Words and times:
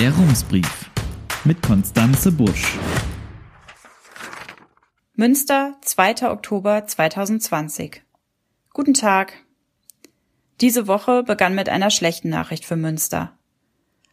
Der 0.00 0.14
Rumsbrief 0.14 0.90
mit 1.44 1.60
Konstanze 1.60 2.32
Busch. 2.32 2.78
Münster, 5.14 5.74
2. 5.82 6.30
Oktober 6.30 6.86
2020. 6.86 8.00
Guten 8.72 8.94
Tag. 8.94 9.34
Diese 10.62 10.86
Woche 10.86 11.22
begann 11.22 11.54
mit 11.54 11.68
einer 11.68 11.90
schlechten 11.90 12.30
Nachricht 12.30 12.64
für 12.64 12.76
Münster. 12.76 13.36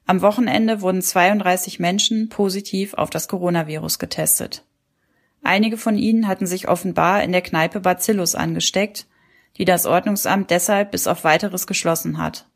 Am 0.05 0.21
Wochenende 0.21 0.81
wurden 0.81 1.01
32 1.01 1.79
Menschen 1.79 2.27
positiv 2.27 2.93
auf 2.93 3.09
das 3.09 3.29
Coronavirus 3.29 3.97
getestet. 3.97 4.65
Einige 5.41 5.77
von 5.77 5.97
ihnen 5.97 6.27
hatten 6.27 6.47
sich 6.47 6.67
offenbar 6.67 7.23
in 7.23 7.31
der 7.31 7.41
Kneipe 7.41 7.79
Bacillus 7.79 8.35
angesteckt, 8.35 9.07
die 9.55 9.63
das 9.63 9.85
Ordnungsamt 9.85 10.51
deshalb 10.51 10.91
bis 10.91 11.07
auf 11.07 11.23
weiteres 11.23 11.65
geschlossen 11.65 12.17
hat. 12.17 12.46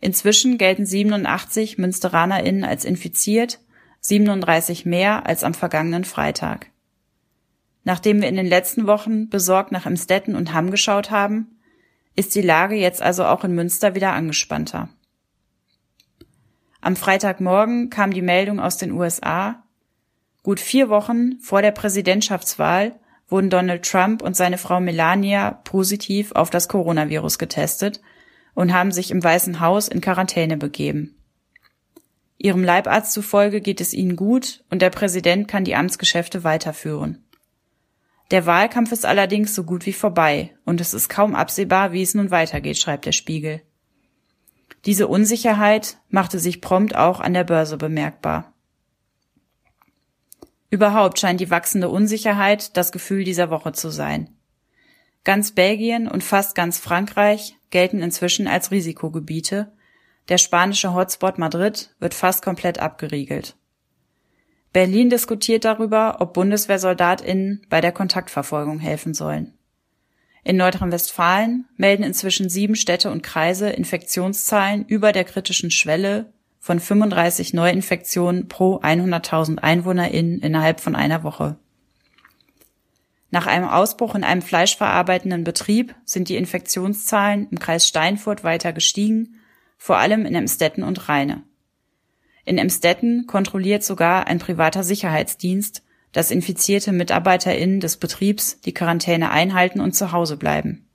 Inzwischen 0.00 0.58
gelten 0.58 0.86
87 0.86 1.78
MünsteranerInnen 1.78 2.64
als 2.64 2.84
infiziert, 2.84 3.60
37 4.00 4.86
mehr 4.86 5.26
als 5.26 5.42
am 5.42 5.54
vergangenen 5.54 6.04
Freitag. 6.04 6.70
Nachdem 7.84 8.20
wir 8.20 8.28
in 8.28 8.36
den 8.36 8.46
letzten 8.46 8.86
Wochen 8.86 9.28
besorgt 9.28 9.72
nach 9.72 9.86
Emstetten 9.86 10.34
und 10.34 10.52
Hamm 10.52 10.70
geschaut 10.70 11.10
haben, 11.10 11.58
ist 12.14 12.34
die 12.34 12.42
Lage 12.42 12.74
jetzt 12.74 13.00
also 13.00 13.24
auch 13.24 13.44
in 13.44 13.54
Münster 13.54 13.94
wieder 13.94 14.12
angespannter. 14.12 14.88
Am 16.80 16.96
Freitagmorgen 16.96 17.90
kam 17.90 18.12
die 18.12 18.22
Meldung 18.22 18.60
aus 18.60 18.76
den 18.76 18.92
USA. 18.92 19.62
Gut 20.42 20.60
vier 20.60 20.88
Wochen 20.88 21.38
vor 21.40 21.62
der 21.62 21.72
Präsidentschaftswahl 21.72 22.98
wurden 23.28 23.50
Donald 23.50 23.84
Trump 23.84 24.22
und 24.22 24.36
seine 24.36 24.58
Frau 24.58 24.80
Melania 24.80 25.50
positiv 25.64 26.32
auf 26.32 26.50
das 26.50 26.68
Coronavirus 26.68 27.38
getestet 27.38 28.00
und 28.56 28.72
haben 28.72 28.90
sich 28.90 29.12
im 29.12 29.22
Weißen 29.22 29.60
Haus 29.60 29.86
in 29.86 30.00
Quarantäne 30.00 30.56
begeben. 30.56 31.14
Ihrem 32.38 32.64
Leibarzt 32.64 33.12
zufolge 33.12 33.60
geht 33.60 33.80
es 33.80 33.94
ihnen 33.94 34.16
gut 34.16 34.64
und 34.70 34.82
der 34.82 34.90
Präsident 34.90 35.46
kann 35.46 35.64
die 35.64 35.76
Amtsgeschäfte 35.76 36.42
weiterführen. 36.42 37.22
Der 38.30 38.46
Wahlkampf 38.46 38.90
ist 38.92 39.06
allerdings 39.06 39.54
so 39.54 39.62
gut 39.62 39.86
wie 39.86 39.92
vorbei 39.92 40.54
und 40.64 40.80
es 40.80 40.94
ist 40.94 41.08
kaum 41.08 41.34
absehbar, 41.34 41.92
wie 41.92 42.02
es 42.02 42.14
nun 42.14 42.30
weitergeht, 42.30 42.78
schreibt 42.78 43.04
der 43.04 43.12
Spiegel. 43.12 43.62
Diese 44.86 45.06
Unsicherheit 45.06 45.98
machte 46.08 46.38
sich 46.38 46.60
prompt 46.60 46.96
auch 46.96 47.20
an 47.20 47.34
der 47.34 47.44
Börse 47.44 47.76
bemerkbar. 47.76 48.54
Überhaupt 50.70 51.18
scheint 51.18 51.40
die 51.40 51.50
wachsende 51.50 51.88
Unsicherheit 51.88 52.76
das 52.76 52.90
Gefühl 52.90 53.22
dieser 53.22 53.50
Woche 53.50 53.72
zu 53.72 53.90
sein. 53.90 54.35
Ganz 55.26 55.50
Belgien 55.50 56.06
und 56.06 56.22
fast 56.22 56.54
ganz 56.54 56.78
Frankreich 56.78 57.56
gelten 57.70 58.00
inzwischen 58.00 58.46
als 58.46 58.70
Risikogebiete. 58.70 59.72
Der 60.28 60.38
spanische 60.38 60.94
Hotspot 60.94 61.36
Madrid 61.36 61.92
wird 61.98 62.14
fast 62.14 62.44
komplett 62.44 62.78
abgeriegelt. 62.78 63.56
Berlin 64.72 65.10
diskutiert 65.10 65.64
darüber, 65.64 66.18
ob 66.20 66.32
BundeswehrsoldatInnen 66.34 67.66
bei 67.68 67.80
der 67.80 67.90
Kontaktverfolgung 67.90 68.78
helfen 68.78 69.14
sollen. 69.14 69.52
In 70.44 70.58
Nordrhein-Westfalen 70.58 71.64
melden 71.76 72.04
inzwischen 72.04 72.48
sieben 72.48 72.76
Städte 72.76 73.10
und 73.10 73.24
Kreise 73.24 73.68
Infektionszahlen 73.70 74.84
über 74.86 75.10
der 75.10 75.24
kritischen 75.24 75.72
Schwelle 75.72 76.32
von 76.60 76.78
35 76.78 77.52
Neuinfektionen 77.52 78.46
pro 78.46 78.76
100.000 78.76 79.58
EinwohnerInnen 79.58 80.38
innerhalb 80.38 80.78
von 80.78 80.94
einer 80.94 81.24
Woche. 81.24 81.58
Nach 83.30 83.46
einem 83.46 83.68
Ausbruch 83.68 84.14
in 84.14 84.24
einem 84.24 84.42
fleischverarbeitenden 84.42 85.44
Betrieb 85.44 85.94
sind 86.04 86.28
die 86.28 86.36
Infektionszahlen 86.36 87.48
im 87.50 87.58
Kreis 87.58 87.86
Steinfurt 87.86 88.44
weiter 88.44 88.72
gestiegen, 88.72 89.40
vor 89.76 89.98
allem 89.98 90.24
in 90.24 90.34
Emstetten 90.34 90.84
und 90.84 91.08
Rheine. 91.08 91.42
In 92.44 92.58
Emstetten 92.58 93.26
kontrolliert 93.26 93.82
sogar 93.82 94.28
ein 94.28 94.38
privater 94.38 94.84
Sicherheitsdienst, 94.84 95.82
dass 96.12 96.30
infizierte 96.30 96.92
MitarbeiterInnen 96.92 97.80
des 97.80 97.96
Betriebs 97.96 98.60
die 98.60 98.72
Quarantäne 98.72 99.30
einhalten 99.30 99.80
und 99.80 99.94
zu 99.94 100.12
Hause 100.12 100.36
bleiben. 100.36 100.88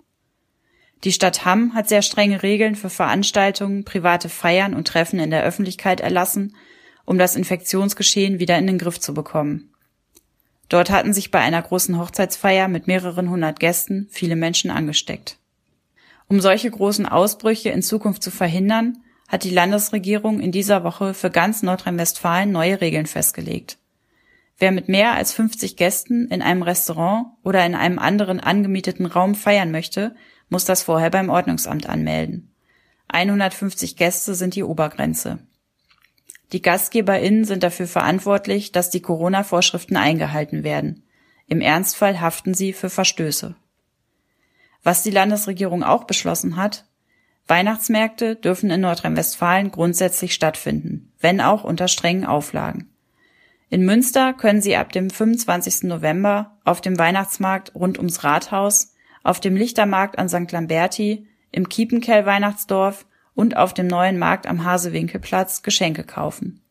Die 1.03 1.12
Stadt 1.12 1.46
Hamm 1.46 1.74
hat 1.74 1.90
sehr 1.90 2.02
strenge 2.02 2.41
Regeln 2.41 2.75
für 2.75 2.90
Veranstaltungen, 2.90 3.84
private 3.84 4.30
Feiern 4.30 4.74
und 4.74 4.88
Treffen 4.88 5.20
in 5.20 5.31
der 5.31 5.44
Öffentlichkeit 5.44 6.00
erlassen, 6.00 6.56
um 7.06 7.18
das 7.18 7.36
Infektionsgeschehen 7.36 8.40
wieder 8.40 8.58
in 8.58 8.68
den 8.68 8.78
Griff 8.78 9.00
zu 9.00 9.14
bekommen. 9.14 9.71
Dort 10.72 10.90
hatten 10.90 11.12
sich 11.12 11.32
bei 11.32 11.40
einer 11.40 11.62
großen 11.62 12.00
Hochzeitsfeier 12.00 12.70
mit 12.70 12.88
mehreren 12.88 13.30
hundert 13.30 13.59
Gästen 13.59 14.08
viele 14.09 14.38
Menschen 14.38 14.72
angesteckt. 14.72 15.38
Um 16.30 16.40
solche 16.40 16.72
großen 16.72 17.06
Ausbrüche 17.06 17.72
in 17.72 17.82
Zukunft 17.82 18.24
zu 18.24 18.32
verhindern, 18.32 19.00
hat 19.28 19.44
die 19.44 19.50
Landesregierung 19.50 20.40
in 20.40 20.54
dieser 20.54 20.86
Woche 20.86 21.14
für 21.14 21.30
ganz 21.30 21.62
Nordrhein-Westfalen 21.62 22.54
neue 22.54 22.80
Regeln 22.80 23.06
festgelegt. 23.06 23.80
Wer 24.59 24.72
mit 24.72 24.88
mehr 24.88 25.12
als 25.12 25.34
50 25.34 25.76
Gästen 25.76 26.30
in 26.30 26.42
einem 26.42 26.62
Restaurant 26.62 27.28
oder 27.44 27.66
in 27.66 27.76
einem 27.76 28.00
anderen 28.00 28.40
angemieteten 28.40 29.08
Raum 29.08 29.36
feiern 29.36 29.72
möchte, 29.72 30.16
muss 30.48 30.64
das 30.64 30.84
vorher 30.84 31.09
beim 31.09 31.30
Ordnungsamt 31.30 31.90
anmelden. 31.90 32.56
150 33.09 33.98
Gäste 33.98 34.36
sind 34.36 34.56
die 34.56 34.64
Obergrenze. 34.64 35.40
Die 36.53 36.62
GastgeberInnen 36.62 37.45
sind 37.45 37.63
dafür 37.63 37.88
verantwortlich, 37.88 38.72
dass 38.72 38.89
die 38.89 39.01
Corona-Vorschriften 39.01 39.95
eingehalten 39.95 40.63
werden. 40.63 41.03
Im 41.47 41.62
Ernstfall 41.62 42.19
haften 42.19 42.53
sie 42.53 42.73
für 42.73 42.89
Verstöße. 42.89 43.56
Was 44.84 45.03
die 45.03 45.11
Landesregierung 45.11 45.84
auch 45.84 46.06
beschlossen 46.06 46.56
hat, 46.56 46.85
Weihnachtsmärkte 47.47 48.35
dürfen 48.35 48.69
in 48.69 48.81
Nordrhein-Westfalen 48.81 49.72
grundsätzlich 49.72 50.34
stattfinden, 50.34 51.11
wenn 51.19 51.41
auch 51.41 51.63
unter 51.63 51.88
strengen 51.88 52.25
Auflagen. 52.25 52.90
In 53.69 53.85
Münster 53.85 54.34
können 54.34 54.61
Sie 54.61 54.75
ab 54.75 54.91
dem 54.91 55.09
25. 55.09 55.84
November 55.84 56.57
auf 56.66 56.81
dem 56.81 56.97
Weihnachtsmarkt 56.97 57.73
rund 57.73 57.97
ums 57.97 58.23
Rathaus, 58.23 58.94
auf 59.23 59.40
dem 59.40 59.56
Lichtermarkt 59.56 60.17
an 60.17 60.29
St. 60.29 60.51
Lamberti, 60.51 61.28
im 61.51 61.69
Kiepenkell 61.69 62.25
Weihnachtsdorf 62.25 63.06
und 63.41 63.57
auf 63.57 63.74
dem 63.74 63.88
neuen 63.88 64.19
Markt 64.19 64.46
am 64.46 64.63
Hasewinkelplatz 64.63 65.63
Geschenke 65.63 66.03
kaufen. 66.03 66.62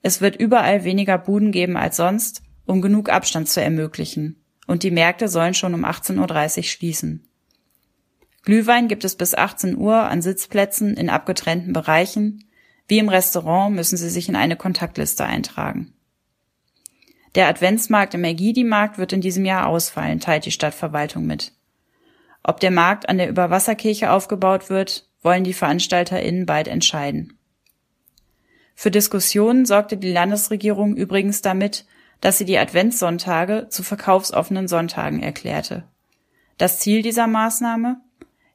Es 0.00 0.22
wird 0.22 0.36
überall 0.36 0.84
weniger 0.84 1.18
Buden 1.18 1.52
geben 1.52 1.76
als 1.76 1.98
sonst, 1.98 2.42
um 2.64 2.80
genug 2.80 3.10
Abstand 3.10 3.50
zu 3.50 3.60
ermöglichen, 3.60 4.42
und 4.66 4.84
die 4.84 4.90
Märkte 4.90 5.28
sollen 5.28 5.52
schon 5.52 5.74
um 5.74 5.84
18.30 5.84 6.56
Uhr 6.56 6.62
schließen. 6.64 7.28
Glühwein 8.42 8.88
gibt 8.88 9.04
es 9.04 9.16
bis 9.16 9.34
18 9.34 9.76
Uhr 9.76 9.96
an 9.96 10.22
Sitzplätzen 10.22 10.96
in 10.96 11.10
abgetrennten 11.10 11.74
Bereichen. 11.74 12.42
Wie 12.88 12.98
im 12.98 13.10
Restaurant 13.10 13.76
müssen 13.76 13.98
Sie 13.98 14.08
sich 14.08 14.30
in 14.30 14.34
eine 14.34 14.56
Kontaktliste 14.56 15.26
eintragen. 15.26 15.92
Der 17.34 17.48
Adventsmarkt 17.48 18.14
im 18.14 18.24
Ergidi-Markt 18.24 18.96
wird 18.96 19.12
in 19.12 19.20
diesem 19.20 19.44
Jahr 19.44 19.66
ausfallen, 19.66 20.20
teilt 20.20 20.46
die 20.46 20.52
Stadtverwaltung 20.52 21.26
mit. 21.26 21.52
Ob 22.42 22.60
der 22.60 22.70
Markt 22.70 23.10
an 23.10 23.18
der 23.18 23.28
Überwasserkirche 23.28 24.10
aufgebaut 24.10 24.70
wird, 24.70 25.11
wollen 25.22 25.44
die 25.44 25.52
VeranstalterInnen 25.52 26.46
bald 26.46 26.68
entscheiden. 26.68 27.38
Für 28.74 28.90
Diskussionen 28.90 29.64
sorgte 29.64 29.96
die 29.96 30.10
Landesregierung 30.10 30.96
übrigens 30.96 31.42
damit, 31.42 31.86
dass 32.20 32.38
sie 32.38 32.44
die 32.44 32.58
Adventssonntage 32.58 33.68
zu 33.68 33.82
verkaufsoffenen 33.82 34.68
Sonntagen 34.68 35.22
erklärte. 35.22 35.84
Das 36.58 36.78
Ziel 36.78 37.02
dieser 37.02 37.26
Maßnahme? 37.26 38.00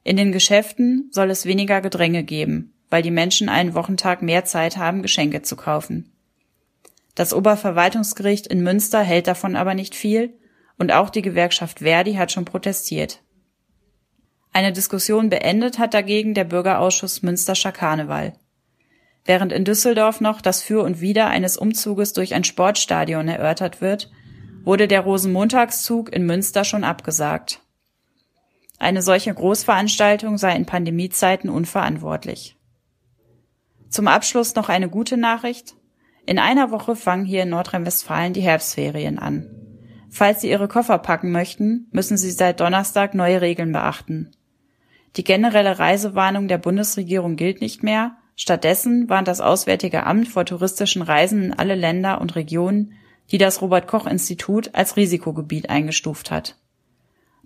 In 0.04 0.16
den 0.16 0.32
Geschäften 0.32 1.10
soll 1.12 1.30
es 1.30 1.46
weniger 1.46 1.82
Gedränge 1.82 2.24
geben, 2.24 2.74
weil 2.90 3.04
die 3.04 3.12
Menschen 3.12 3.50
einen 3.50 3.74
Wochentag 3.74 4.22
mehr 4.22 4.46
Zeit 4.46 4.78
haben, 4.78 5.02
Geschenke 5.02 5.42
zu 5.42 5.58
kaufen. 5.58 6.14
Das 7.14 7.34
Oberverwaltungsgericht 7.34 8.48
in 8.48 8.64
Münster 8.64 9.02
hält 9.02 9.28
davon 9.28 9.56
aber 9.56 9.74
nicht 9.74 9.96
viel 9.96 10.38
und 10.78 10.94
auch 10.94 11.10
die 11.10 11.22
Gewerkschaft 11.22 11.80
Verdi 11.80 12.14
hat 12.14 12.32
schon 12.32 12.46
protestiert. 12.46 13.22
Eine 14.54 14.74
Diskussion 14.74 15.30
beendet 15.30 15.78
hat 15.80 15.94
dagegen 15.94 16.34
der 16.34 16.46
Bürgerausschuss 16.46 17.22
Münsterscher 17.22 17.72
Karneval. 17.72 18.34
Während 19.26 19.52
in 19.52 19.66
Düsseldorf 19.66 20.22
noch 20.22 20.42
das 20.42 20.64
Für 20.64 20.84
und 20.84 21.02
Wider 21.02 21.28
eines 21.28 21.58
Umzuges 21.58 22.14
durch 22.14 22.34
ein 22.34 22.44
Sportstadion 22.44 23.28
erörtert 23.28 23.82
wird, 23.82 24.10
wurde 24.64 24.88
der 24.88 25.02
Rosenmontagszug 25.02 26.14
in 26.14 26.26
Münster 26.26 26.64
schon 26.64 26.84
abgesagt. 26.84 27.62
Eine 28.80 29.02
solche 29.02 29.34
Großveranstaltung 29.34 30.38
sei 30.38 30.56
in 30.56 30.66
Pandemiezeiten 30.66 31.50
unverantwortlich. 31.50 32.56
Zum 33.90 34.08
Abschluss 34.08 34.56
noch 34.56 34.70
eine 34.70 34.90
gute 34.90 35.18
Nachricht. 35.18 35.76
In 36.26 36.40
einer 36.40 36.72
Woche 36.72 36.96
fangen 36.96 37.26
hier 37.26 37.44
in 37.44 37.50
Nordrhein-Westfalen 37.50 38.34
die 38.34 38.42
Herbstferien 38.42 39.18
an. 39.20 39.57
Falls 40.10 40.42
Sie 40.42 40.50
Ihre 40.50 40.68
Koffer 40.68 40.98
packen 40.98 41.32
möchten, 41.32 41.88
müssen 41.92 42.18
Sie 42.18 42.32
seit 42.32 42.60
Donnerstag 42.60 43.14
neue 43.14 43.42
Regeln 43.42 43.72
beachten. 43.72 44.32
Die 45.16 45.24
generelle 45.24 45.80
Reisewarnung 45.80 46.48
der 46.48 46.58
Bundesregierung 46.58 47.36
gilt 47.36 47.62
nicht 47.62 47.84
mehr. 47.84 48.18
Stattdessen 48.36 49.10
warnt 49.10 49.28
das 49.28 49.42
Auswärtige 49.42 50.06
Amt 50.06 50.28
vor 50.28 50.46
touristischen 50.46 51.02
Reisen 51.02 51.46
in 51.46 51.54
alle 51.54 51.76
Länder 51.76 52.22
und 52.22 52.36
Regionen, 52.36 52.94
die 53.32 53.38
das 53.38 53.62
Robert 53.62 53.88
Koch 53.88 54.06
Institut 54.06 54.74
als 54.74 54.96
Risikogebiet 54.96 55.70
eingestuft 55.70 56.32
hat. 56.32 56.56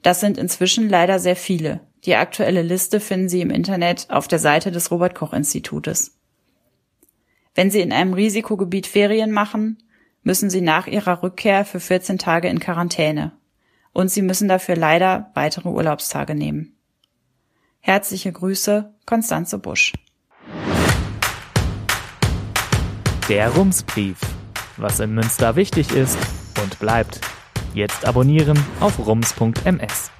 Das 0.01 0.19
sind 0.19 0.37
inzwischen 0.37 0.89
leider 0.89 1.19
sehr 1.19 1.35
viele. 1.35 1.81
Die 2.05 2.15
aktuelle 2.15 2.61
Liste 2.61 2.99
finden 2.99 3.29
Sie 3.29 3.41
im 3.41 3.51
Internet 3.51 4.07
auf 4.09 4.27
der 4.27 4.39
Seite 4.39 4.71
des 4.71 4.91
Robert 4.91 5.15
Koch 5.15 5.33
Institutes. 5.33 6.17
Wenn 7.53 7.69
Sie 7.69 7.81
in 7.81 7.93
einem 7.93 8.13
Risikogebiet 8.13 8.87
Ferien 8.87 9.31
machen, 9.31 9.77
müssen 10.23 10.49
Sie 10.49 10.61
nach 10.61 10.87
Ihrer 10.87 11.23
Rückkehr 11.23 11.65
für 11.65 11.79
14 11.79 12.17
Tage 12.17 12.47
in 12.47 12.59
Quarantäne. 12.59 13.31
Und 13.93 14.09
Sie 14.09 14.21
müssen 14.21 14.47
dafür 14.47 14.75
leider 14.75 15.31
weitere 15.33 15.69
Urlaubstage 15.69 16.35
nehmen. 16.35 16.77
Herzliche 17.79 18.31
Grüße, 18.31 18.93
Konstanze 19.05 19.57
Busch. 19.57 19.93
Der 23.27 23.49
Rumsbrief. 23.49 24.17
Was 24.77 24.99
in 24.99 25.13
Münster 25.13 25.55
wichtig 25.55 25.91
ist 25.91 26.17
und 26.61 26.79
bleibt. 26.79 27.19
Jetzt 27.73 28.05
abonnieren 28.05 28.57
auf 28.79 28.99
rums.ms. 29.05 30.11